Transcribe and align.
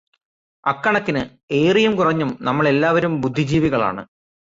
അക്കണക്കിന്, 0.63 1.21
ഏറിയും 1.51 1.95
കുറഞ്ഞും, 1.95 2.37
നമ്മളെല്ലാവരും 2.41 3.21
ബുദ്ധിജീവികളാണ്. 3.21 4.03